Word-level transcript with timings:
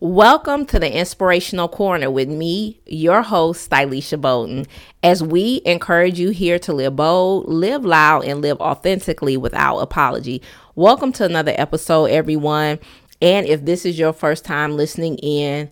Welcome 0.00 0.64
to 0.66 0.78
the 0.78 0.96
Inspirational 0.96 1.66
Corner 1.66 2.08
with 2.08 2.28
me, 2.28 2.78
your 2.86 3.20
host, 3.20 3.68
Stylisha 3.68 4.20
Bolton, 4.20 4.64
as 5.02 5.24
we 5.24 5.60
encourage 5.64 6.20
you 6.20 6.30
here 6.30 6.56
to 6.60 6.72
live 6.72 6.94
bold, 6.94 7.48
live 7.48 7.84
loud, 7.84 8.24
and 8.24 8.40
live 8.40 8.60
authentically 8.60 9.36
without 9.36 9.78
apology. 9.78 10.40
Welcome 10.76 11.10
to 11.14 11.24
another 11.24 11.52
episode, 11.56 12.12
everyone. 12.12 12.78
And 13.20 13.44
if 13.48 13.64
this 13.64 13.84
is 13.84 13.98
your 13.98 14.12
first 14.12 14.44
time 14.44 14.76
listening 14.76 15.18
in, 15.18 15.68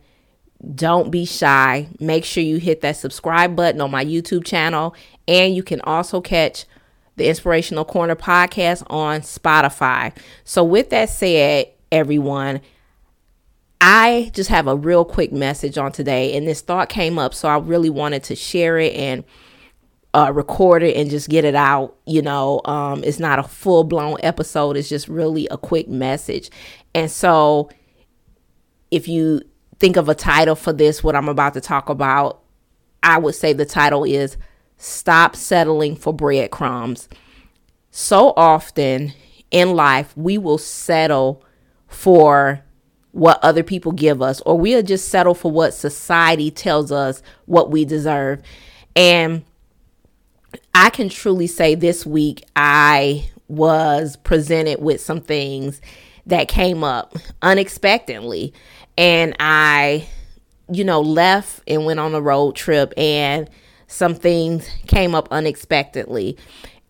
don't 0.75 1.13
be 1.13 1.25
shy. 1.25 1.87
Make 2.01 2.25
sure 2.25 2.43
you 2.43 2.57
hit 2.57 2.81
that 2.81 2.97
subscribe 2.97 3.55
button 3.55 3.81
on 3.81 3.93
my 3.93 4.05
YouTube 4.05 4.45
channel. 4.45 4.97
And 5.29 5.55
you 5.55 5.63
can 5.63 5.81
also 5.83 6.21
catch 6.21 6.65
the 7.15 7.29
Inspirational 7.29 7.85
Corner 7.85 8.17
podcast 8.17 8.83
on 8.91 9.21
Spotify. 9.21 10.13
So, 10.43 10.65
with 10.65 10.91
that 10.91 11.11
said, 11.11 11.69
everyone, 11.93 12.61
I 13.89 14.33
just 14.35 14.51
have 14.51 14.67
a 14.67 14.75
real 14.75 15.05
quick 15.05 15.31
message 15.31 15.79
on 15.79 15.93
today, 15.93 16.37
and 16.37 16.45
this 16.45 16.61
thought 16.61 16.89
came 16.89 17.21
up, 17.21 17.33
so 17.33 17.47
I 17.49 17.57
really 17.57 17.89
wanted 17.89 18.25
to 18.25 18.35
share 18.35 18.79
it 18.81 18.93
and 18.97 19.23
uh, 20.13 20.33
record 20.35 20.83
it 20.83 20.97
and 20.97 21.09
just 21.09 21.29
get 21.29 21.45
it 21.45 21.55
out. 21.55 21.95
You 22.05 22.21
know, 22.21 22.63
um, 22.65 23.05
it's 23.05 23.21
not 23.21 23.39
a 23.39 23.45
full 23.45 23.85
blown 23.85 24.17
episode, 24.25 24.77
it's 24.77 24.89
just 24.89 25.07
really 25.07 25.47
a 25.53 25.57
quick 25.57 25.89
message. 25.89 26.51
And 26.97 27.09
so, 27.09 27.71
if 28.91 29.07
you 29.07 29.43
think 29.79 29.97
of 29.97 30.09
a 30.09 30.17
title 30.17 30.57
for 30.57 30.73
this, 30.73 31.05
what 31.05 31.15
I'm 31.15 31.29
about 31.29 31.55
to 31.55 31.61
talk 31.61 31.89
about, 31.89 32.43
I 33.05 33.19
would 33.19 33.37
say 33.37 33.53
the 33.53 33.65
title 33.65 34.03
is 34.03 34.37
Stop 34.79 35.37
Settling 35.37 35.95
for 35.95 36.13
Breadcrumbs. 36.13 37.09
So 37.93 38.33
often 38.37 39.13
in 39.53 39.77
life, 39.77 40.13
we 40.17 40.39
will 40.39 40.59
settle 40.59 41.45
for 41.87 42.65
what 43.17 43.43
other 43.43 43.63
people 43.63 43.93
give 43.93 44.21
us, 44.21 44.43
or 44.43 44.59
we'll 44.59 44.83
just 44.83 45.09
settle 45.09 45.35
for 45.35 45.51
what 45.51 45.73
society 45.73 46.51
tells 46.51 46.93
us 46.93 47.23
what 47.47 47.71
we 47.71 47.83
deserve. 47.83 48.43
And 48.95 49.43
I 50.75 50.91
can 50.91 51.09
truly 51.09 51.47
say 51.47 51.75
this 51.75 52.05
week 52.05 52.45
I 52.55 53.31
was 53.49 54.17
presented 54.17 54.83
with 54.83 55.01
some 55.01 55.23
things 55.23 55.81
that 56.27 56.49
came 56.49 56.85
up 56.85 57.17
unexpectedly. 57.41 58.53
And 58.99 59.35
I, 59.41 60.07
you 60.71 60.85
know, 60.85 61.01
left 61.01 61.63
and 61.67 61.87
went 61.87 62.01
on 62.01 62.15
a 62.15 62.21
road 62.21 62.55
trip, 62.55 62.93
and 62.99 63.49
some 63.87 64.15
things 64.15 64.69
came 64.89 65.15
up 65.15 65.29
unexpectedly. 65.31 66.37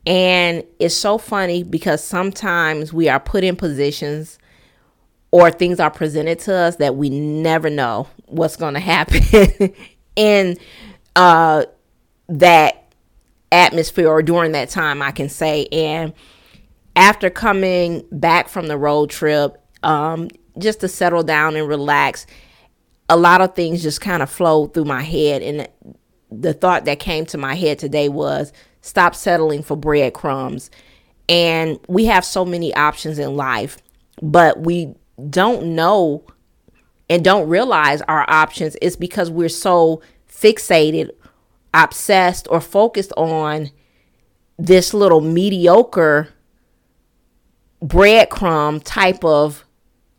And 0.05 0.65
it's 0.81 0.97
so 0.97 1.19
funny 1.19 1.63
because 1.63 2.03
sometimes 2.03 2.93
we 2.93 3.09
are 3.09 3.21
put 3.21 3.45
in 3.45 3.55
positions 3.55 4.41
or 5.31 5.51
things 5.51 5.81
are 5.81 5.91
presented 5.91 6.39
to 6.41 6.55
us 6.55 6.77
that 6.77 6.97
we 6.97 7.11
never 7.11 7.69
know 7.69 8.09
what's 8.27 8.57
going 8.57 8.75
to 8.75 8.81
happen 8.81 9.75
in 10.17 10.57
uh, 11.15 11.65
that 12.29 12.93
atmosphere 13.53 14.09
or 14.09 14.23
during 14.23 14.53
that 14.53 14.71
time, 14.71 15.03
I 15.03 15.11
can 15.11 15.29
say. 15.29 15.67
And 15.73 16.13
after 16.95 17.31
coming 17.31 18.05
back 18.11 18.49
from 18.49 18.69
the 18.69 18.79
road 18.79 19.11
trip, 19.11 19.61
um, 19.83 20.29
just 20.59 20.81
to 20.81 20.89
settle 20.89 21.23
down 21.23 21.57
and 21.57 21.69
relax, 21.69 22.27
a 23.09 23.17
lot 23.17 23.41
of 23.41 23.55
things 23.55 23.83
just 23.83 24.01
kind 24.01 24.23
of 24.23 24.31
flowed 24.31 24.75
through 24.75 24.85
my 24.85 25.03
head. 25.03 25.43
And 25.43 25.69
the 26.31 26.55
thought 26.55 26.85
that 26.87 26.99
came 26.99 27.27
to 27.27 27.39
my 27.39 27.55
head 27.55 27.79
today 27.79 28.09
was 28.09 28.53
stop 28.81 29.15
settling 29.15 29.63
for 29.63 29.77
breadcrumbs. 29.77 30.71
And 31.29 31.79
we 31.89 32.07
have 32.07 32.25
so 32.25 32.45
many 32.45 32.75
options 32.75 33.19
in 33.19 33.37
life, 33.37 33.79
but 34.23 34.61
we 34.61 34.95
don't 35.31 35.75
know 35.75 36.25
and 37.09 37.25
don't 37.25 37.49
realize 37.49 38.03
our 38.03 38.29
options 38.29 38.77
is 38.77 38.97
because 38.97 39.31
we're 39.31 39.49
so 39.49 40.03
fixated, 40.29 41.11
obsessed, 41.73 42.49
or 42.51 42.61
focused 42.61 43.13
on 43.17 43.71
this 44.59 44.93
little 44.93 45.21
mediocre 45.21 46.29
breadcrumb 47.83 48.83
type 48.85 49.25
of 49.25 49.65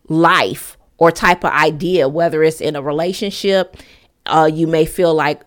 life 0.07 0.77
or 0.97 1.11
type 1.11 1.43
of 1.43 1.51
idea, 1.51 2.07
whether 2.07 2.43
it's 2.43 2.61
in 2.61 2.75
a 2.75 2.81
relationship, 2.81 3.77
uh, 4.25 4.49
you 4.51 4.67
may 4.67 4.85
feel 4.85 5.13
like, 5.13 5.41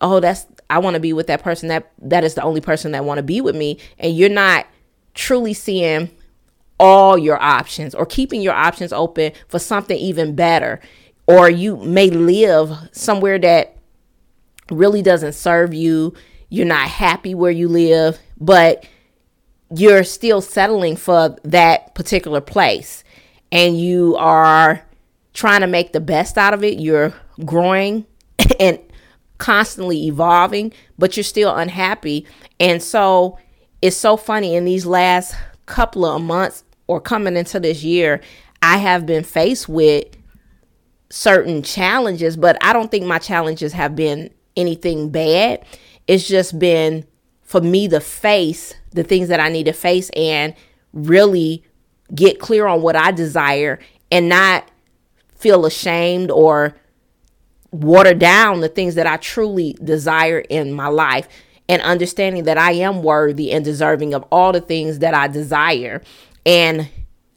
oh, 0.00 0.20
that's 0.20 0.46
I 0.70 0.78
want 0.78 0.94
to 0.94 1.00
be 1.00 1.12
with 1.12 1.26
that 1.26 1.42
person. 1.42 1.68
That 1.68 1.92
that 1.98 2.24
is 2.24 2.34
the 2.34 2.42
only 2.42 2.60
person 2.60 2.92
that 2.92 3.04
want 3.04 3.18
to 3.18 3.22
be 3.22 3.40
with 3.40 3.54
me, 3.54 3.78
and 3.98 4.16
you're 4.16 4.28
not 4.28 4.66
truly 5.14 5.54
seeing 5.54 6.10
all 6.78 7.16
your 7.16 7.40
options 7.40 7.94
or 7.94 8.06
keeping 8.06 8.40
your 8.40 8.54
options 8.54 8.92
open 8.92 9.32
for 9.48 9.58
something 9.58 9.96
even 9.96 10.34
better. 10.34 10.80
Or 11.26 11.48
you 11.48 11.76
may 11.76 12.10
live 12.10 12.70
somewhere 12.92 13.38
that 13.38 13.76
really 14.70 15.02
doesn't 15.02 15.34
serve 15.34 15.72
you. 15.72 16.14
You're 16.48 16.66
not 16.66 16.88
happy 16.88 17.34
where 17.34 17.50
you 17.50 17.68
live, 17.68 18.18
but 18.38 18.86
you're 19.74 20.04
still 20.04 20.40
settling 20.40 20.96
for 20.96 21.36
that 21.44 21.94
particular 21.94 22.40
place 22.40 23.02
and 23.50 23.78
you 23.78 24.16
are 24.16 24.84
trying 25.32 25.60
to 25.60 25.66
make 25.66 25.92
the 25.92 26.00
best 26.00 26.36
out 26.36 26.54
of 26.54 26.62
it. 26.64 26.78
You're 26.78 27.14
growing 27.44 28.04
and 28.60 28.78
constantly 29.38 30.06
evolving, 30.06 30.72
but 30.98 31.16
you're 31.16 31.24
still 31.24 31.54
unhappy. 31.54 32.26
And 32.60 32.82
so 32.82 33.38
it's 33.80 33.96
so 33.96 34.16
funny 34.16 34.54
in 34.54 34.64
these 34.64 34.86
last 34.86 35.34
couple 35.66 36.04
of 36.04 36.20
months 36.22 36.63
or 36.86 37.00
coming 37.00 37.36
into 37.36 37.60
this 37.60 37.82
year, 37.82 38.20
I 38.62 38.78
have 38.78 39.06
been 39.06 39.24
faced 39.24 39.68
with 39.68 40.04
certain 41.10 41.62
challenges, 41.62 42.36
but 42.36 42.56
I 42.60 42.72
don't 42.72 42.90
think 42.90 43.04
my 43.06 43.18
challenges 43.18 43.72
have 43.72 43.94
been 43.94 44.30
anything 44.56 45.10
bad. 45.10 45.64
It's 46.06 46.26
just 46.26 46.58
been 46.58 47.06
for 47.42 47.60
me 47.60 47.88
to 47.88 48.00
face 48.00 48.74
the 48.92 49.04
things 49.04 49.28
that 49.28 49.40
I 49.40 49.48
need 49.48 49.64
to 49.64 49.72
face 49.72 50.10
and 50.10 50.54
really 50.92 51.64
get 52.14 52.38
clear 52.38 52.66
on 52.66 52.82
what 52.82 52.96
I 52.96 53.10
desire 53.10 53.78
and 54.10 54.28
not 54.28 54.70
feel 55.36 55.66
ashamed 55.66 56.30
or 56.30 56.74
water 57.70 58.14
down 58.14 58.60
the 58.60 58.68
things 58.68 58.94
that 58.94 59.06
I 59.06 59.16
truly 59.16 59.76
desire 59.82 60.38
in 60.38 60.72
my 60.72 60.86
life 60.88 61.28
and 61.68 61.82
understanding 61.82 62.44
that 62.44 62.58
I 62.58 62.72
am 62.72 63.02
worthy 63.02 63.52
and 63.52 63.64
deserving 63.64 64.14
of 64.14 64.24
all 64.30 64.52
the 64.52 64.60
things 64.60 65.00
that 65.00 65.14
I 65.14 65.28
desire. 65.28 66.02
And 66.46 66.88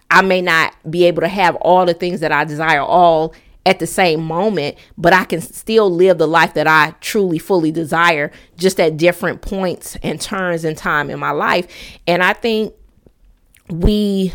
I 0.10 0.22
may 0.22 0.42
not 0.42 0.74
be 0.90 1.06
able 1.06 1.22
to 1.22 1.28
have 1.28 1.56
all 1.58 1.86
the 1.86 1.94
things 1.94 2.20
that 2.22 2.32
I 2.32 2.46
desire 2.46 2.82
all 2.82 3.34
at 3.66 3.80
the 3.80 3.88
same 3.88 4.24
moment, 4.24 4.78
but 4.98 5.12
I 5.12 5.26
can 5.26 5.42
still 5.42 5.90
live 5.90 6.18
the 6.18 6.28
life 6.28 6.54
that 6.54 6.68
I 6.68 6.96
truly 7.02 7.38
fully 7.38 7.72
desire 7.72 8.32
just 8.58 8.80
at 8.80 8.96
different 8.96 9.42
points 9.42 9.98
and 10.02 10.22
turns 10.22 10.64
in 10.64 10.76
time 10.76 11.10
in 11.10 11.20
my 11.20 11.32
life. 11.32 11.68
And 12.08 12.24
I 12.24 12.32
think 12.32 12.74
we 13.70 14.34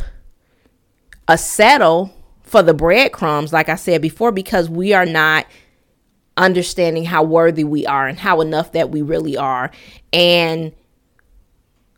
uh, 1.29 1.37
settle 1.37 2.15
for 2.43 2.63
the 2.63 2.75
breadcrumbs, 2.75 3.55
like 3.55 3.71
I 3.71 3.77
said 3.77 4.03
before, 4.03 4.33
because 4.33 4.69
we 4.69 4.93
are 4.93 5.07
not 5.07 5.47
understanding 6.37 7.07
how 7.07 7.23
worthy 7.23 7.65
we 7.65 7.87
are 7.87 8.07
and 8.07 8.19
how 8.19 8.43
enough 8.43 8.73
that 8.73 8.91
we 8.91 9.01
really 9.01 9.39
are. 9.39 9.71
And 10.13 10.73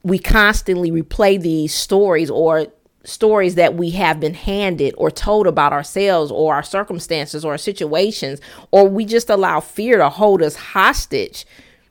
we 0.04 0.18
constantly 0.18 0.90
replay 0.90 1.40
these 1.40 1.74
stories 1.74 2.30
or 2.30 2.66
stories 3.04 3.54
that 3.56 3.74
we 3.74 3.90
have 3.90 4.20
been 4.20 4.34
handed 4.34 4.94
or 4.96 5.10
told 5.10 5.46
about 5.46 5.72
ourselves 5.72 6.30
or 6.30 6.54
our 6.54 6.62
circumstances 6.62 7.44
or 7.44 7.52
our 7.52 7.58
situations, 7.58 8.40
or 8.70 8.88
we 8.88 9.04
just 9.04 9.30
allow 9.30 9.60
fear 9.60 9.96
to 9.98 10.08
hold 10.08 10.42
us 10.42 10.56
hostage 10.56 11.46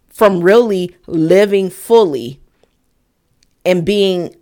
from 0.08 0.42
really 0.42 0.96
living 1.08 1.70
fully 1.70 2.40
and 3.66 3.84
being 3.84 4.36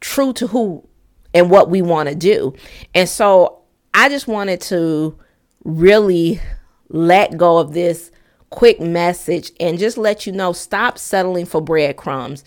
true 0.00 0.32
to 0.32 0.48
who 0.48 0.86
and 1.32 1.50
what 1.50 1.70
we 1.70 1.82
want 1.82 2.08
to 2.08 2.14
do. 2.14 2.52
And 2.94 3.08
so 3.08 3.62
I 3.92 4.08
just 4.08 4.26
wanted 4.26 4.60
to 4.62 5.18
really 5.64 6.40
let 6.88 7.36
go 7.36 7.58
of 7.58 7.72
this 7.72 8.10
quick 8.50 8.80
message 8.80 9.52
and 9.60 9.78
just 9.78 9.96
let 9.96 10.26
you 10.26 10.32
know 10.32 10.52
stop 10.52 10.98
settling 10.98 11.46
for 11.46 11.60
breadcrumbs 11.60 12.44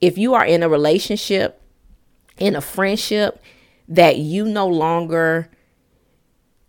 if 0.00 0.18
you 0.18 0.34
are 0.34 0.44
in 0.44 0.62
a 0.62 0.68
relationship, 0.68 1.60
in 2.38 2.56
a 2.56 2.60
friendship 2.60 3.42
that 3.88 4.16
you 4.16 4.44
no 4.44 4.66
longer 4.66 5.50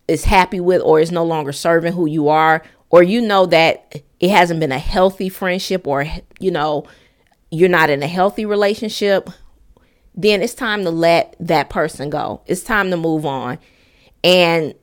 is 0.08 0.24
happy 0.24 0.60
with 0.60 0.82
or 0.82 1.00
is 1.00 1.12
no 1.12 1.24
longer 1.24 1.52
serving 1.52 1.92
who 1.92 2.06
you 2.06 2.28
are, 2.28 2.62
or 2.90 3.02
you 3.02 3.20
know 3.20 3.46
that 3.46 4.02
it 4.20 4.30
hasn't 4.30 4.60
been 4.60 4.72
a 4.72 4.78
healthy 4.78 5.28
friendship 5.28 5.86
or, 5.86 6.06
you 6.38 6.50
know, 6.50 6.84
you're 7.50 7.68
not 7.68 7.90
in 7.90 8.02
a 8.02 8.06
healthy 8.06 8.44
relationship, 8.44 9.30
then 10.14 10.42
it's 10.42 10.54
time 10.54 10.84
to 10.84 10.90
let 10.90 11.34
that 11.40 11.70
person 11.70 12.10
go. 12.10 12.42
It's 12.46 12.62
time 12.62 12.90
to 12.90 12.96
move 12.96 13.24
on 13.24 13.58
and 14.22 14.74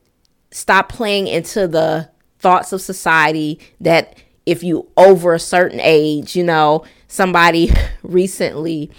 stop 0.51 0.89
playing 0.89 1.27
into 1.27 1.67
the 1.67 2.09
thoughts 2.39 2.73
of 2.73 2.81
society 2.81 3.59
that 3.79 4.17
if 4.45 4.63
you 4.63 4.89
over 4.97 5.33
a 5.33 5.39
certain 5.39 5.79
age, 5.81 6.35
you 6.35 6.43
know, 6.43 6.83
somebody 7.09 7.71
recently 8.03 8.89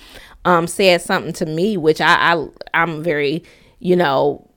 um, 0.44 0.66
said 0.66 1.00
something 1.00 1.32
to 1.34 1.46
me, 1.46 1.78
which 1.78 2.02
I, 2.02 2.34
I 2.34 2.46
I'm 2.74 3.02
very, 3.02 3.42
you 3.78 3.96
know, 3.96 4.50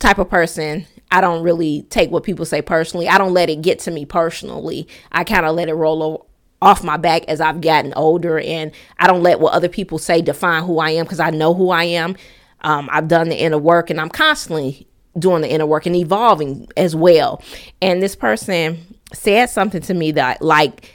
type 0.00 0.18
of 0.18 0.28
person. 0.28 0.86
I 1.12 1.20
don't 1.20 1.44
really 1.44 1.82
take 1.90 2.10
what 2.10 2.24
people 2.24 2.44
say 2.44 2.60
personally. 2.60 3.08
I 3.08 3.18
don't 3.18 3.32
let 3.32 3.48
it 3.48 3.62
get 3.62 3.78
to 3.80 3.92
me 3.92 4.04
personally. 4.04 4.88
I 5.12 5.22
kind 5.22 5.46
of 5.46 5.54
let 5.54 5.68
it 5.68 5.74
roll 5.74 6.26
off 6.60 6.82
my 6.82 6.96
back 6.96 7.24
as 7.28 7.40
I've 7.40 7.60
gotten 7.60 7.92
older, 7.94 8.40
and 8.40 8.72
I 8.98 9.06
don't 9.06 9.22
let 9.22 9.38
what 9.38 9.52
other 9.52 9.68
people 9.68 9.98
say 9.98 10.22
define 10.22 10.64
who 10.64 10.78
I 10.78 10.90
am 10.90 11.04
because 11.04 11.20
I 11.20 11.30
know 11.30 11.54
who 11.54 11.70
I 11.70 11.84
am. 11.84 12.16
Um, 12.62 12.88
I've 12.90 13.06
done 13.06 13.28
the 13.28 13.36
inner 13.36 13.58
work, 13.58 13.90
and 13.90 14.00
I'm 14.00 14.08
constantly 14.08 14.88
doing 15.16 15.42
the 15.42 15.50
inner 15.50 15.66
work 15.66 15.86
and 15.86 15.94
evolving 15.94 16.66
as 16.76 16.96
well. 16.96 17.42
And 17.80 18.02
this 18.02 18.16
person 18.16 18.96
said 19.12 19.46
something 19.46 19.82
to 19.82 19.94
me 19.94 20.12
that, 20.12 20.42
like, 20.42 20.92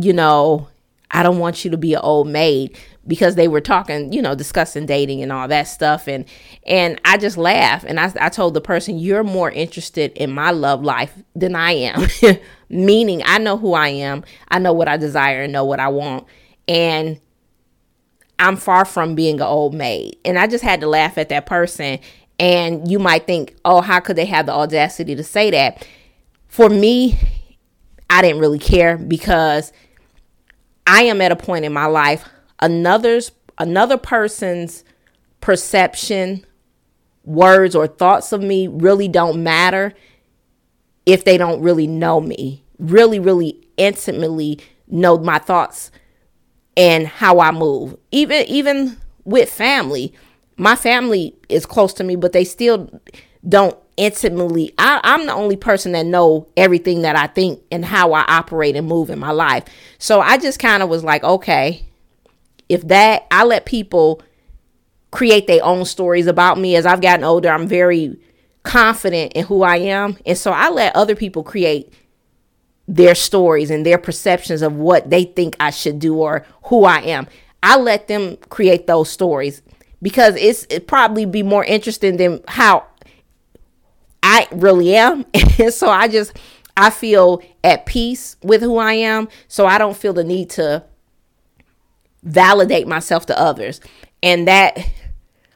you 0.00 0.12
know, 0.12 0.68
I 1.12 1.22
don't 1.22 1.38
want 1.38 1.64
you 1.64 1.70
to 1.70 1.76
be 1.76 1.94
an 1.94 2.00
old 2.02 2.26
maid 2.26 2.76
because 3.06 3.34
they 3.34 3.48
were 3.48 3.60
talking, 3.60 4.12
you 4.12 4.22
know, 4.22 4.34
discussing 4.34 4.86
dating 4.86 5.22
and 5.22 5.32
all 5.32 5.46
that 5.48 5.64
stuff. 5.64 6.08
And 6.08 6.24
and 6.66 7.00
I 7.04 7.18
just 7.18 7.36
laughed 7.36 7.84
and 7.84 8.00
I, 8.00 8.12
I 8.20 8.28
told 8.28 8.54
the 8.54 8.60
person, 8.60 8.98
You're 8.98 9.24
more 9.24 9.50
interested 9.50 10.12
in 10.12 10.32
my 10.32 10.50
love 10.50 10.82
life 10.82 11.14
than 11.34 11.54
I 11.54 11.72
am. 11.72 12.06
Meaning 12.68 13.22
I 13.26 13.38
know 13.38 13.56
who 13.56 13.74
I 13.74 13.88
am, 13.88 14.24
I 14.48 14.58
know 14.58 14.72
what 14.72 14.88
I 14.88 14.96
desire 14.96 15.42
and 15.42 15.52
know 15.52 15.64
what 15.64 15.80
I 15.80 15.88
want. 15.88 16.26
And 16.66 17.20
I'm 18.38 18.56
far 18.56 18.84
from 18.84 19.14
being 19.14 19.36
an 19.36 19.46
old 19.46 19.74
maid. 19.74 20.16
And 20.24 20.38
I 20.38 20.46
just 20.46 20.64
had 20.64 20.80
to 20.80 20.88
laugh 20.88 21.18
at 21.18 21.28
that 21.28 21.46
person. 21.46 21.98
And 22.38 22.90
you 22.90 22.98
might 22.98 23.26
think, 23.26 23.54
oh, 23.64 23.82
how 23.82 24.00
could 24.00 24.16
they 24.16 24.24
have 24.26 24.46
the 24.46 24.52
audacity 24.52 25.14
to 25.14 25.22
say 25.22 25.50
that? 25.50 25.86
For 26.48 26.68
me, 26.68 27.18
I 28.10 28.20
didn't 28.20 28.40
really 28.40 28.58
care 28.58 28.98
because 28.98 29.72
I 30.86 31.02
am 31.02 31.20
at 31.20 31.32
a 31.32 31.36
point 31.36 31.64
in 31.64 31.72
my 31.72 31.86
life 31.86 32.28
another's 32.60 33.32
another 33.58 33.96
person's 33.96 34.84
perception, 35.40 36.44
words 37.24 37.74
or 37.74 37.86
thoughts 37.86 38.32
of 38.32 38.42
me 38.42 38.66
really 38.66 39.08
don't 39.08 39.42
matter 39.42 39.94
if 41.06 41.24
they 41.24 41.36
don't 41.36 41.60
really 41.60 41.86
know 41.86 42.20
me. 42.20 42.64
Really 42.78 43.18
really 43.18 43.66
intimately 43.76 44.58
know 44.88 45.18
my 45.18 45.38
thoughts 45.38 45.90
and 46.76 47.06
how 47.06 47.40
I 47.40 47.50
move. 47.50 47.96
Even 48.10 48.44
even 48.46 48.96
with 49.24 49.50
family, 49.50 50.12
my 50.56 50.76
family 50.76 51.34
is 51.48 51.66
close 51.66 51.92
to 51.94 52.04
me, 52.04 52.16
but 52.16 52.32
they 52.32 52.44
still 52.44 53.00
don't 53.48 53.76
intimately 53.96 54.72
I, 54.78 55.00
i'm 55.04 55.26
the 55.26 55.34
only 55.34 55.56
person 55.56 55.92
that 55.92 56.06
know 56.06 56.48
everything 56.56 57.02
that 57.02 57.16
i 57.16 57.26
think 57.26 57.60
and 57.70 57.84
how 57.84 58.12
i 58.12 58.22
operate 58.22 58.76
and 58.76 58.86
move 58.88 59.10
in 59.10 59.18
my 59.18 59.30
life. 59.30 59.64
So 59.98 60.20
i 60.20 60.38
just 60.38 60.58
kind 60.58 60.82
of 60.82 60.88
was 60.88 61.04
like 61.04 61.22
okay 61.22 61.84
if 62.68 62.86
that 62.88 63.26
i 63.30 63.44
let 63.44 63.66
people 63.66 64.22
create 65.10 65.46
their 65.46 65.62
own 65.62 65.84
stories 65.84 66.26
about 66.26 66.58
me. 66.58 66.74
As 66.76 66.86
i've 66.86 67.02
gotten 67.02 67.24
older 67.24 67.50
i'm 67.50 67.68
very 67.68 68.18
confident 68.62 69.34
in 69.34 69.44
who 69.44 69.62
i 69.62 69.76
am. 69.76 70.16
And 70.24 70.38
so 70.38 70.52
i 70.52 70.70
let 70.70 70.96
other 70.96 71.14
people 71.14 71.42
create 71.42 71.92
their 72.88 73.14
stories 73.14 73.70
and 73.70 73.84
their 73.84 73.98
perceptions 73.98 74.62
of 74.62 74.74
what 74.74 75.10
they 75.10 75.24
think 75.24 75.54
i 75.60 75.70
should 75.70 75.98
do 75.98 76.16
or 76.16 76.46
who 76.64 76.84
i 76.84 77.00
am. 77.00 77.26
I 77.62 77.76
let 77.76 78.08
them 78.08 78.38
create 78.48 78.86
those 78.86 79.10
stories 79.10 79.62
because 80.00 80.34
it's 80.36 80.66
it 80.68 80.86
probably 80.86 81.24
be 81.24 81.42
more 81.42 81.64
interesting 81.64 82.16
than 82.16 82.40
how 82.48 82.86
I 84.22 84.48
really 84.52 84.94
am. 84.94 85.24
And 85.58 85.72
so 85.72 85.88
I 85.88 86.08
just 86.08 86.36
I 86.76 86.90
feel 86.90 87.42
at 87.62 87.86
peace 87.86 88.36
with 88.42 88.62
who 88.62 88.78
I 88.78 88.94
am. 88.94 89.28
So 89.48 89.66
I 89.66 89.78
don't 89.78 89.96
feel 89.96 90.14
the 90.14 90.24
need 90.24 90.50
to 90.50 90.82
validate 92.22 92.88
myself 92.88 93.26
to 93.26 93.38
others. 93.38 93.80
And 94.22 94.48
that 94.48 94.78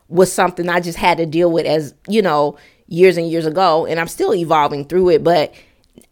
was 0.09 0.33
something 0.33 0.69
I 0.69 0.81
just 0.81 0.99
had 0.99 1.19
to 1.19 1.27
deal 1.27 1.51
with 1.51 1.67
as, 1.67 1.95
you 2.09 2.23
know, 2.23 2.59
years 2.87 3.17
and 3.17 3.29
years 3.29 3.47
ago. 3.47 3.87
And 3.87 3.99
I'm 3.99 4.09
still 4.09 4.35
evolving 4.35 4.85
through 4.85 5.11
it. 5.11 5.25
But 5.25 5.55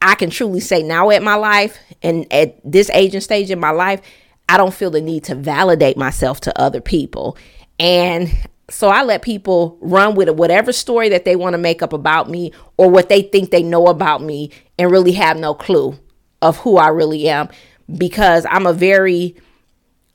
I 0.00 0.14
can 0.14 0.30
truly 0.30 0.60
say 0.60 0.82
now 0.82 1.10
at 1.10 1.22
my 1.22 1.34
life 1.34 1.78
and 2.02 2.30
at 2.32 2.58
this 2.64 2.90
age 2.90 3.14
and 3.14 3.22
stage 3.22 3.50
in 3.50 3.60
my 3.60 3.70
life, 3.70 4.00
I 4.48 4.56
don't 4.56 4.74
feel 4.74 4.90
the 4.90 5.00
need 5.00 5.24
to 5.24 5.34
validate 5.34 5.96
myself 5.96 6.40
to 6.42 6.58
other 6.58 6.80
people. 6.80 7.36
And 7.78 8.30
so 8.70 8.88
I 8.88 9.02
let 9.02 9.22
people 9.22 9.78
run 9.80 10.14
with 10.14 10.28
it, 10.28 10.36
whatever 10.36 10.72
story 10.72 11.08
that 11.10 11.24
they 11.24 11.36
want 11.36 11.54
to 11.54 11.58
make 11.58 11.82
up 11.82 11.92
about 11.92 12.30
me 12.30 12.52
or 12.76 12.90
what 12.90 13.08
they 13.08 13.22
think 13.22 13.50
they 13.50 13.62
know 13.62 13.86
about 13.88 14.22
me 14.22 14.50
and 14.78 14.90
really 14.90 15.12
have 15.12 15.36
no 15.36 15.54
clue 15.54 15.98
of 16.40 16.58
who 16.58 16.76
I 16.76 16.88
really 16.88 17.28
am 17.28 17.48
because 17.94 18.46
I'm 18.48 18.66
a 18.66 18.72
very 18.72 19.36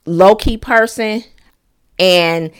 low 0.05 0.35
key 0.35 0.57
person 0.57 1.23
and 1.99 2.51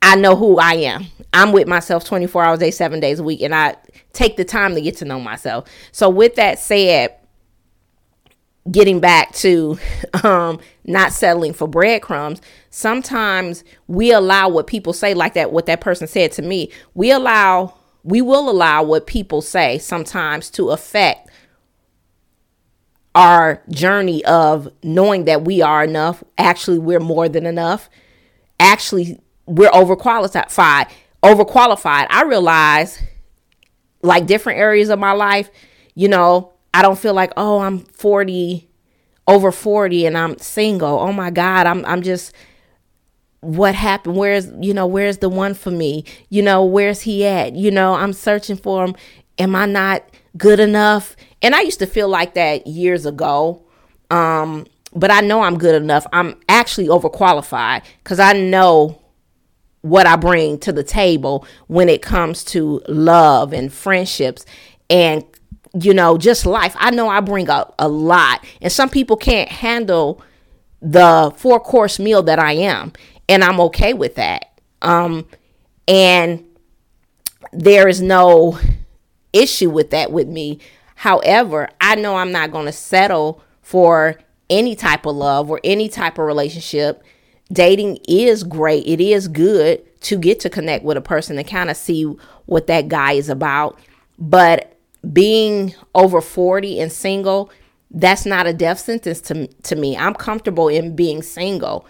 I 0.00 0.16
know 0.16 0.36
who 0.36 0.58
I 0.58 0.74
am. 0.74 1.06
I'm 1.32 1.52
with 1.52 1.66
myself 1.66 2.04
24 2.04 2.44
hours 2.44 2.58
a 2.58 2.60
day, 2.60 2.70
seven 2.70 3.00
days 3.00 3.18
a 3.18 3.24
week, 3.24 3.42
and 3.42 3.54
I 3.54 3.76
take 4.12 4.36
the 4.36 4.44
time 4.44 4.74
to 4.74 4.80
get 4.80 4.96
to 4.98 5.04
know 5.04 5.18
myself. 5.18 5.68
So, 5.92 6.08
with 6.08 6.36
that 6.36 6.58
said, 6.58 7.16
getting 8.70 9.00
back 9.00 9.32
to 9.34 9.78
um, 10.24 10.58
not 10.84 11.12
settling 11.12 11.52
for 11.52 11.68
breadcrumbs, 11.68 12.40
sometimes 12.70 13.64
we 13.86 14.12
allow 14.12 14.48
what 14.48 14.66
people 14.66 14.92
say, 14.92 15.14
like 15.14 15.34
that, 15.34 15.52
what 15.52 15.66
that 15.66 15.80
person 15.80 16.06
said 16.06 16.32
to 16.32 16.42
me, 16.42 16.70
we 16.94 17.10
allow, 17.10 17.74
we 18.02 18.20
will 18.20 18.50
allow 18.50 18.82
what 18.82 19.06
people 19.06 19.42
say 19.42 19.78
sometimes 19.78 20.50
to 20.50 20.70
affect 20.70 21.30
our 23.14 23.62
journey 23.70 24.24
of 24.24 24.68
knowing 24.82 25.24
that 25.24 25.44
we 25.44 25.62
are 25.62 25.84
enough. 25.84 26.24
Actually, 26.36 26.78
we're 26.78 27.00
more 27.00 27.28
than 27.28 27.46
enough. 27.46 27.88
Actually, 28.58 29.20
we're 29.46 29.70
overqualified. 29.70 30.90
Overqualified. 31.22 32.06
I 32.10 32.24
realize, 32.24 33.00
like 34.02 34.26
different 34.26 34.58
areas 34.58 34.88
of 34.88 34.98
my 34.98 35.12
life, 35.12 35.48
you 35.94 36.08
know, 36.08 36.53
I 36.74 36.82
don't 36.82 36.98
feel 36.98 37.14
like, 37.14 37.32
oh, 37.36 37.60
I'm 37.60 37.78
40, 37.78 38.68
over 39.26 39.52
40 39.52 40.06
and 40.06 40.18
I'm 40.18 40.36
single. 40.38 40.98
Oh 40.98 41.12
my 41.12 41.30
God, 41.30 41.66
I'm 41.66 41.84
I'm 41.86 42.02
just 42.02 42.34
what 43.40 43.74
happened? 43.74 44.16
Where's 44.16 44.50
you 44.60 44.74
know, 44.74 44.86
where's 44.86 45.18
the 45.18 45.28
one 45.28 45.54
for 45.54 45.70
me? 45.70 46.04
You 46.28 46.42
know, 46.42 46.64
where's 46.64 47.02
he 47.02 47.24
at? 47.26 47.54
You 47.54 47.70
know, 47.70 47.94
I'm 47.94 48.12
searching 48.12 48.56
for 48.56 48.84
him. 48.84 48.94
Am 49.38 49.54
I 49.54 49.66
not 49.66 50.02
good 50.36 50.60
enough? 50.60 51.16
And 51.42 51.54
I 51.54 51.60
used 51.62 51.78
to 51.78 51.86
feel 51.86 52.08
like 52.08 52.34
that 52.34 52.66
years 52.66 53.06
ago. 53.06 53.62
Um, 54.10 54.66
but 54.94 55.10
I 55.10 55.20
know 55.20 55.42
I'm 55.42 55.58
good 55.58 55.74
enough. 55.74 56.06
I'm 56.12 56.40
actually 56.48 56.88
overqualified 56.88 57.82
because 58.02 58.20
I 58.20 58.32
know 58.32 59.00
what 59.80 60.06
I 60.06 60.16
bring 60.16 60.58
to 60.60 60.72
the 60.72 60.84
table 60.84 61.46
when 61.66 61.88
it 61.88 62.00
comes 62.00 62.44
to 62.44 62.80
love 62.88 63.52
and 63.52 63.72
friendships 63.72 64.46
and 64.88 65.24
you 65.80 65.92
know, 65.94 66.16
just 66.16 66.46
life. 66.46 66.74
I 66.78 66.90
know 66.90 67.08
I 67.08 67.20
bring 67.20 67.48
a, 67.48 67.66
a 67.78 67.88
lot, 67.88 68.44
and 68.60 68.72
some 68.72 68.88
people 68.88 69.16
can't 69.16 69.48
handle 69.48 70.22
the 70.80 71.32
four 71.36 71.60
course 71.60 71.98
meal 71.98 72.22
that 72.22 72.38
I 72.38 72.52
am, 72.52 72.92
and 73.28 73.42
I'm 73.42 73.60
okay 73.60 73.92
with 73.92 74.14
that. 74.16 74.60
Um, 74.82 75.26
and 75.88 76.44
there 77.52 77.88
is 77.88 78.00
no 78.00 78.58
issue 79.32 79.70
with 79.70 79.90
that 79.90 80.12
with 80.12 80.28
me. 80.28 80.60
However, 80.94 81.68
I 81.80 81.96
know 81.96 82.16
I'm 82.16 82.32
not 82.32 82.52
going 82.52 82.66
to 82.66 82.72
settle 82.72 83.42
for 83.62 84.18
any 84.48 84.76
type 84.76 85.06
of 85.06 85.16
love 85.16 85.50
or 85.50 85.60
any 85.64 85.88
type 85.88 86.18
of 86.18 86.26
relationship. 86.26 87.02
Dating 87.52 87.98
is 88.08 88.44
great. 88.44 88.86
It 88.86 89.00
is 89.00 89.28
good 89.28 89.82
to 90.02 90.18
get 90.18 90.40
to 90.40 90.50
connect 90.50 90.84
with 90.84 90.96
a 90.96 91.02
person 91.02 91.38
and 91.38 91.46
kind 91.46 91.70
of 91.70 91.76
see 91.76 92.04
what 92.46 92.66
that 92.68 92.88
guy 92.88 93.12
is 93.12 93.28
about. 93.28 93.78
But 94.18 94.73
being 95.12 95.74
over 95.94 96.20
40 96.20 96.80
and 96.80 96.92
single, 96.92 97.50
that's 97.90 98.26
not 98.26 98.46
a 98.46 98.52
death 98.52 98.80
sentence 98.80 99.20
to, 99.22 99.46
to 99.46 99.76
me. 99.76 99.96
I'm 99.96 100.14
comfortable 100.14 100.68
in 100.68 100.96
being 100.96 101.22
single. 101.22 101.86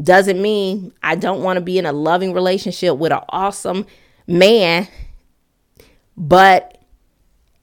Doesn't 0.00 0.40
mean 0.40 0.92
I 1.02 1.14
don't 1.14 1.42
want 1.42 1.56
to 1.56 1.60
be 1.60 1.78
in 1.78 1.86
a 1.86 1.92
loving 1.92 2.32
relationship 2.32 2.96
with 2.96 3.12
an 3.12 3.20
awesome 3.30 3.86
man, 4.26 4.88
but 6.16 6.78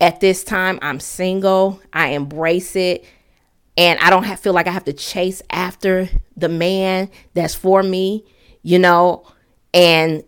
at 0.01 0.19
this 0.19 0.43
time, 0.43 0.79
I'm 0.81 0.99
single. 0.99 1.81
I 1.93 2.09
embrace 2.09 2.75
it. 2.75 3.05
And 3.77 3.99
I 3.99 4.09
don't 4.09 4.23
have, 4.23 4.39
feel 4.39 4.53
like 4.53 4.67
I 4.67 4.71
have 4.71 4.85
to 4.85 4.93
chase 4.93 5.41
after 5.49 6.09
the 6.37 6.49
man 6.49 7.09
that's 7.33 7.55
for 7.55 7.83
me, 7.83 8.25
you 8.61 8.79
know. 8.79 9.25
And 9.73 10.23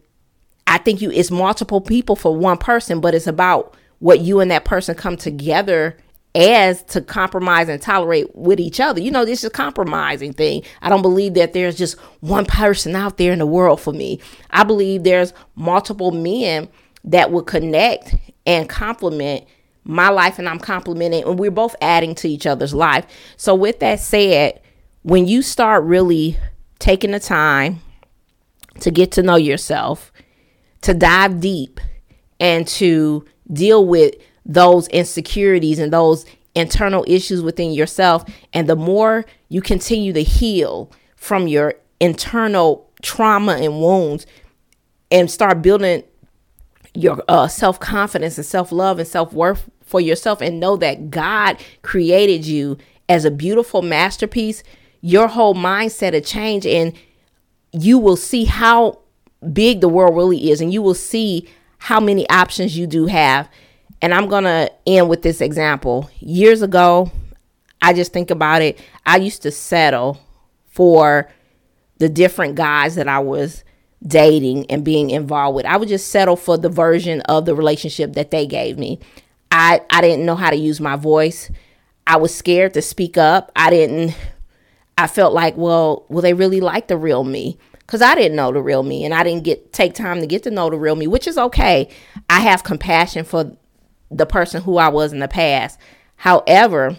I 0.66 0.78
think 0.78 1.02
you 1.02 1.12
it's 1.12 1.32
multiple 1.32 1.80
people 1.80 2.16
for 2.16 2.36
one 2.36 2.58
person, 2.58 3.00
but 3.00 3.16
it's 3.16 3.28
about 3.28 3.76
what 4.00 4.20
you 4.20 4.40
and 4.40 4.52
that 4.52 4.66
person 4.66 4.96
come 4.96 5.18
together 5.18 5.98
as 6.36 6.84
to 6.84 7.02
compromise 7.02 7.68
and 7.68 7.82
tolerate 7.82 8.36
with 8.36 8.60
each 8.60 8.80
other. 8.80 9.02
You 9.02 9.10
know, 9.10 9.26
this 9.26 9.44
is 9.44 9.50
compromising 9.50 10.34
thing. 10.34 10.62
I 10.82 10.90
don't 10.90 11.02
believe 11.02 11.34
that 11.34 11.54
there's 11.54 11.76
just 11.76 11.98
one 12.20 12.46
person 12.46 12.96
out 12.96 13.18
there 13.18 13.34
in 13.34 13.40
the 13.40 13.48
world 13.48 13.82
for 13.82 13.92
me. 13.92 14.20
I 14.52 14.64
believe 14.64 15.04
there's 15.04 15.34
multiple 15.56 16.12
men 16.12 16.70
that 17.06 17.32
would 17.32 17.48
connect 17.48 18.16
and 18.46 18.70
complement 18.70 19.46
my 19.84 20.10
life 20.10 20.38
and 20.38 20.48
I'm 20.48 20.60
complimenting 20.60 21.24
and 21.24 21.40
we're 21.40 21.50
both 21.50 21.76
adding 21.82 22.14
to 22.16 22.30
each 22.30 22.46
other's 22.46 22.74
life. 22.74 23.06
So 23.38 23.56
with 23.56 23.80
that 23.80 24.00
said, 24.00 24.62
when 25.02 25.28
you 25.28 25.42
start 25.42 25.86
really 25.86 26.38
taking 26.78 27.12
the 27.12 27.20
time 27.20 27.80
to 28.82 28.92
get 28.92 29.14
to 29.14 29.24
know 29.24 29.38
yourself, 29.38 30.12
to 30.82 30.94
dive 30.94 31.40
deep 31.40 31.80
and 32.40 32.68
to 32.68 33.26
deal 33.52 33.86
with 33.86 34.16
those 34.46 34.88
insecurities 34.90 35.80
and 35.80 35.92
those 35.92 36.26
internal 36.56 37.04
issues 37.08 37.42
within 37.42 37.72
yourself. 37.72 38.26
And 38.54 38.68
the 38.68 38.76
more 38.76 39.26
you 39.50 39.62
continue 39.62 40.14
to 40.14 40.24
heal 40.24 40.92
from 41.16 41.48
your 41.48 41.76
internal 42.00 42.90
trauma 43.02 43.54
and 43.54 43.82
wounds 43.82 44.26
and 45.12 45.30
start 45.30 45.62
building 45.62 46.04
your 46.94 47.24
uh, 47.28 47.48
self 47.48 47.80
confidence 47.80 48.38
and 48.38 48.46
self 48.46 48.72
love 48.72 49.00
and 49.00 49.08
self 49.08 49.34
worth 49.34 49.70
for 49.84 50.02
yourself, 50.02 50.42
and 50.42 50.60
know 50.60 50.76
that 50.76 51.10
God 51.10 51.58
created 51.82 52.46
you 52.46 52.78
as 53.08 53.24
a 53.24 53.32
beautiful 53.32 53.82
masterpiece, 53.82 54.64
your 55.02 55.28
whole 55.28 55.56
mindset 55.56 56.12
will 56.12 56.22
change 56.22 56.66
and 56.66 56.94
you 57.72 57.98
will 57.98 58.18
see 58.18 58.46
how 58.46 59.00
big 59.54 59.82
the 59.82 59.88
world 59.88 60.16
really 60.16 60.50
is 60.50 60.60
and 60.60 60.74
you 60.74 60.82
will 60.82 60.96
see 60.96 61.48
how 61.78 62.00
many 62.00 62.30
options 62.30 62.78
you 62.78 62.88
do 62.88 63.06
have. 63.06 63.50
And 64.02 64.14
I'm 64.14 64.28
going 64.28 64.44
to 64.44 64.72
end 64.86 65.10
with 65.10 65.22
this 65.22 65.42
example. 65.42 66.10
Years 66.20 66.62
ago, 66.62 67.12
I 67.82 67.94
just 67.94 68.14
think 68.14 68.30
about 68.30 68.62
it. 68.62 68.80
I 69.06 69.18
used 69.18 69.42
to 69.44 69.52
settle 69.52 70.20
for 70.68 71.30
the 71.98 72.10
different 72.10 72.56
guys 72.56 72.96
that 72.96 73.08
I 73.08 73.20
was 73.20 73.64
dating 74.06 74.70
and 74.70 74.86
being 74.86 75.10
involved 75.10 75.56
with. 75.56 75.66
I 75.66 75.78
would 75.78 75.90
just 75.90 76.10
settle 76.10 76.36
for 76.36 76.58
the 76.58 76.70
version 76.70 77.22
of 77.22 77.46
the 77.46 77.56
relationship 77.56 78.14
that 78.14 78.30
they 78.30 78.46
gave 78.46 78.78
me. 78.78 79.00
I, 79.52 79.82
I 79.90 80.02
didn't 80.02 80.26
know 80.26 80.36
how 80.36 80.52
to 80.52 80.56
use 80.56 80.80
my 80.80 80.96
voice. 80.96 81.50
I 82.06 82.18
was 82.18 82.34
scared 82.34 82.76
to 82.76 82.82
speak 82.82 83.18
up. 83.18 83.52
I 83.56 83.72
didn't 83.72 84.16
I 84.98 85.08
felt 85.08 85.34
like, 85.34 85.56
well, 85.56 86.06
will 86.10 86.22
they 86.22 86.34
really 86.34 86.60
like 86.60 86.88
the 86.88 86.98
real 86.98 87.24
me? 87.24 87.58
Cuz 87.88 88.02
I 88.02 88.16
didn't 88.16 88.36
know 88.36 88.52
the 88.52 88.62
real 88.62 88.84
me 88.84 89.06
and 89.06 89.14
I 89.14 89.24
didn't 89.24 89.44
get 89.44 89.74
take 89.74 89.94
time 89.94 90.20
to 90.20 90.28
get 90.28 90.44
to 90.44 90.52
know 90.52 90.70
the 90.70 90.78
real 90.78 90.96
me, 90.96 91.08
which 91.08 91.28
is 91.28 91.38
okay. 91.38 91.90
I 92.30 92.42
have 92.42 92.64
compassion 92.64 93.24
for 93.24 93.56
the 94.12 94.26
person 94.26 94.62
who 94.62 94.78
I 94.78 94.90
was 94.90 95.14
in 95.14 95.20
the 95.20 95.28
past. 95.28 95.80
However, 96.18 96.98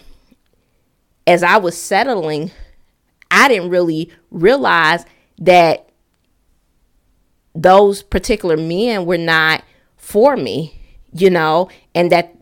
as 1.27 1.43
I 1.43 1.59
was 1.59 1.77
settling, 1.77 2.51
I 3.31 3.49
didn't 3.49 3.71
really 3.71 4.11
realize 4.31 5.05
that 5.39 5.89
those 7.55 8.03
particular 8.03 8.57
men 8.57 9.05
were 9.05 9.19
not 9.19 9.63
for 9.97 10.37
me, 10.37 10.81
you 11.13 11.29
know, 11.29 11.69
and 11.95 12.11
that 12.13 12.35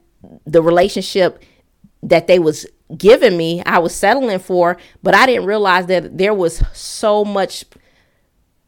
the 0.44 0.62
relationship 0.62 1.42
that 2.02 2.26
they 2.26 2.38
was 2.38 2.66
giving 2.96 3.36
me, 3.36 3.62
I 3.64 3.78
was 3.78 3.94
settling 3.94 4.38
for, 4.38 4.76
but 5.02 5.14
I 5.14 5.26
didn't 5.26 5.46
realize 5.46 5.86
that 5.86 6.18
there 6.18 6.34
was 6.34 6.62
so 6.72 7.24
much 7.24 7.64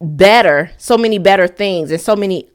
better, 0.01 0.71
so 0.77 0.97
many 0.97 1.19
better 1.19 1.47
things 1.47 1.91
and 1.91 2.01
so 2.01 2.15
many 2.15 2.49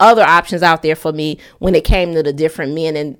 other 0.00 0.22
options 0.22 0.62
out 0.62 0.82
there 0.82 0.96
for 0.96 1.12
me 1.12 1.38
when 1.58 1.74
it 1.74 1.84
came 1.84 2.14
to 2.14 2.22
the 2.22 2.32
different 2.32 2.74
men 2.74 2.96
and 2.96 3.18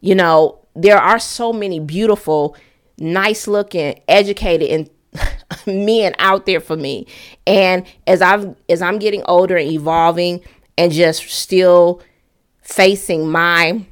you 0.00 0.14
know, 0.14 0.60
there 0.74 0.98
are 0.98 1.18
so 1.18 1.52
many 1.52 1.80
beautiful, 1.80 2.56
nice 2.98 3.48
looking, 3.48 4.00
educated 4.06 4.68
and 4.70 4.90
men 5.66 6.14
out 6.18 6.46
there 6.46 6.60
for 6.60 6.76
me. 6.76 7.06
And 7.46 7.86
as 8.06 8.22
I've 8.22 8.54
as 8.68 8.82
I'm 8.82 8.98
getting 8.98 9.22
older 9.24 9.56
and 9.56 9.70
evolving 9.70 10.40
and 10.76 10.92
just 10.92 11.28
still 11.30 12.00
facing 12.62 13.28
my 13.28 13.84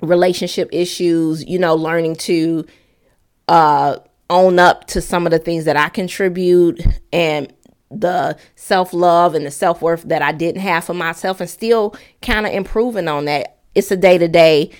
relationship 0.00 0.68
issues, 0.72 1.44
you 1.44 1.58
know, 1.58 1.74
learning 1.74 2.16
to 2.16 2.66
uh, 3.48 3.98
own 4.30 4.58
up 4.58 4.86
to 4.86 5.00
some 5.00 5.26
of 5.26 5.30
the 5.30 5.38
things 5.38 5.64
that 5.66 5.76
I 5.76 5.88
contribute 5.88 6.80
and 7.12 7.52
the 7.92 8.36
self 8.56 8.92
love 8.92 9.34
and 9.34 9.44
the 9.44 9.50
self 9.50 9.82
worth 9.82 10.02
that 10.04 10.22
I 10.22 10.32
didn't 10.32 10.62
have 10.62 10.84
for 10.84 10.94
myself, 10.94 11.40
and 11.40 11.48
still 11.48 11.94
kind 12.20 12.46
of 12.46 12.52
improving 12.52 13.08
on 13.08 13.26
that. 13.26 13.58
It's 13.74 13.90
a 13.90 13.96
day 13.96 14.18
to 14.18 14.28
day, 14.28 14.70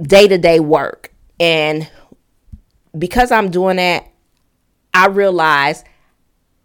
day 0.00 0.28
to 0.28 0.38
day 0.38 0.60
work. 0.60 1.12
And 1.40 1.90
because 2.96 3.32
I'm 3.32 3.50
doing 3.50 3.76
that, 3.76 4.08
I 4.92 5.08
realize 5.08 5.84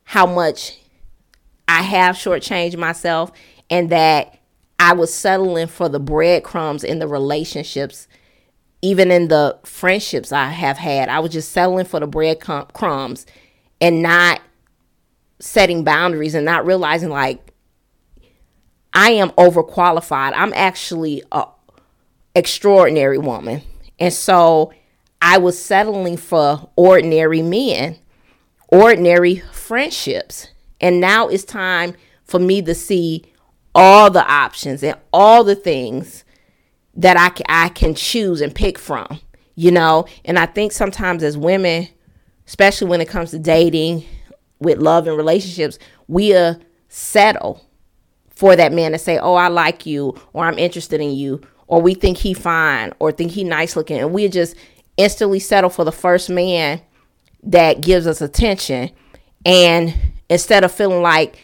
how 0.04 0.26
much 0.26 0.78
I 1.68 1.82
have 1.82 2.16
shortchanged 2.16 2.78
myself 2.78 3.32
and 3.70 3.90
that 3.90 4.40
I 4.80 4.94
was 4.94 5.14
settling 5.14 5.68
for 5.68 5.90
the 5.90 6.00
breadcrumbs 6.00 6.84
in 6.84 7.00
the 7.00 7.08
relationships, 7.08 8.08
even 8.82 9.12
in 9.12 9.28
the 9.28 9.60
friendships 9.64 10.32
I 10.32 10.50
have 10.50 10.78
had. 10.78 11.10
I 11.10 11.20
was 11.20 11.32
just 11.32 11.52
settling 11.52 11.86
for 11.86 12.00
the 12.00 12.08
breadcrumbs 12.08 13.26
and 13.82 14.02
not 14.02 14.42
setting 15.40 15.84
boundaries 15.84 16.36
and 16.36 16.46
not 16.46 16.66
realizing 16.66 17.10
like 17.10 17.54
I 18.94 19.12
am 19.12 19.30
overqualified. 19.32 20.34
I'm 20.36 20.54
actually 20.54 21.24
a 21.32 21.46
extraordinary 22.36 23.18
woman. 23.18 23.62
And 24.00 24.14
so 24.14 24.74
I 25.22 25.38
was 25.38 25.62
settling 25.62 26.18
for 26.18 26.70
ordinary 26.76 27.42
men, 27.42 27.98
ordinary 28.68 29.38
friendships. 29.52 30.50
And 30.80 31.02
now 31.02 31.28
it's 31.28 31.44
time 31.44 31.96
for 32.24 32.40
me 32.40 32.62
to 32.62 32.74
see 32.74 33.26
all 33.76 34.10
the 34.10 34.26
options 34.26 34.84
and 34.84 34.98
all 35.12 35.44
the 35.44 35.56
things 35.56 36.24
that 36.96 37.18
I 37.18 37.30
can, 37.30 37.46
I 37.50 37.70
can 37.70 37.94
choose 37.96 38.42
and 38.42 38.54
pick 38.54 38.78
from, 38.78 39.20
you 39.56 39.72
know? 39.72 40.06
And 40.26 40.40
I 40.40 40.46
think 40.46 40.72
sometimes 40.72 41.24
as 41.24 41.38
women, 41.38 41.88
especially 42.48 42.88
when 42.88 43.02
it 43.02 43.10
comes 43.10 43.32
to 43.32 43.40
dating 43.40 44.06
with 44.60 44.80
love 44.80 45.08
and 45.08 45.18
relationships, 45.18 45.80
we 46.08 46.36
settle 46.88 47.66
for 48.30 48.56
that 48.56 48.74
man 48.74 48.92
to 48.94 48.98
say, 48.98 49.18
"Oh, 49.18 49.36
I 49.36 49.48
like 49.48 49.86
you," 49.86 50.16
or 50.34 50.46
"I'm 50.46 50.58
interested 50.60 51.02
in 51.02 51.12
you," 51.12 51.42
or 51.68 51.82
we 51.82 51.94
think 51.94 52.18
he 52.18 52.34
fine, 52.34 52.94
or 53.00 53.12
think 53.12 53.32
he 53.32 53.44
nice 53.44 53.76
looking, 53.76 54.00
and 54.00 54.14
we 54.14 54.28
just 54.28 54.56
instantly 54.98 55.40
settle 55.40 55.70
for 55.70 55.84
the 55.86 55.92
first 55.92 56.30
man 56.30 56.82
that 57.44 57.82
gives 57.82 58.08
us 58.08 58.22
attention, 58.22 58.92
and 59.46 59.94
instead 60.30 60.64
of 60.64 60.72
feeling 60.72 61.02
like 61.02 61.38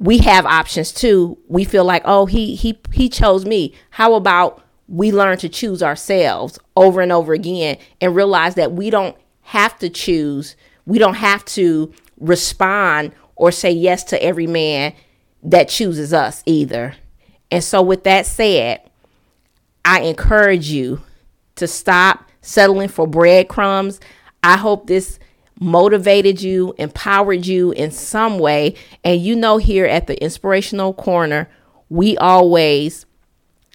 we 0.00 0.18
have 0.18 0.46
options 0.46 0.92
too. 0.92 1.38
We 1.46 1.64
feel 1.64 1.84
like, 1.84 2.02
oh, 2.06 2.26
he 2.26 2.54
he 2.56 2.80
he 2.92 3.08
chose 3.08 3.44
me. 3.44 3.74
How 3.90 4.14
about 4.14 4.62
we 4.88 5.12
learn 5.12 5.38
to 5.38 5.48
choose 5.48 5.82
ourselves 5.82 6.58
over 6.76 7.00
and 7.00 7.12
over 7.12 7.32
again 7.32 7.76
and 8.00 8.16
realize 8.16 8.56
that 8.56 8.72
we 8.72 8.90
don't 8.90 9.16
have 9.42 9.78
to 9.78 9.88
choose. 9.88 10.56
We 10.86 10.98
don't 10.98 11.14
have 11.14 11.44
to 11.46 11.92
respond 12.20 13.12
or 13.36 13.50
say 13.50 13.70
yes 13.70 14.04
to 14.04 14.22
every 14.22 14.46
man 14.46 14.92
that 15.42 15.68
chooses 15.68 16.12
us 16.12 16.42
either. 16.46 16.94
And 17.50 17.64
so 17.64 17.82
with 17.82 18.04
that 18.04 18.26
said, 18.26 18.80
I 19.84 20.02
encourage 20.02 20.70
you 20.70 21.00
to 21.56 21.66
stop 21.66 22.28
settling 22.42 22.88
for 22.88 23.06
breadcrumbs. 23.06 24.00
I 24.42 24.56
hope 24.56 24.86
this 24.86 25.18
motivated 25.58 26.40
you, 26.40 26.74
empowered 26.78 27.46
you 27.46 27.72
in 27.72 27.90
some 27.90 28.38
way. 28.38 28.74
And 29.04 29.20
you 29.20 29.36
know, 29.36 29.58
here 29.58 29.86
at 29.86 30.06
the 30.06 30.22
Inspirational 30.22 30.94
Corner, 30.94 31.48
we 31.88 32.16
always 32.16 33.06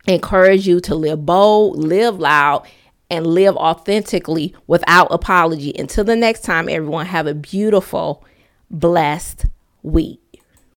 encourage 0.07 0.67
you 0.67 0.79
to 0.81 0.95
live 0.95 1.25
bold, 1.25 1.77
live 1.77 2.19
loud, 2.19 2.67
and 3.09 3.27
live 3.27 3.55
authentically 3.55 4.55
without 4.67 5.07
apology. 5.11 5.73
Until 5.77 6.03
the 6.03 6.15
next 6.15 6.41
time, 6.41 6.69
everyone, 6.69 7.05
have 7.05 7.27
a 7.27 7.33
beautiful, 7.33 8.23
blessed 8.69 9.45
week. 9.83 10.24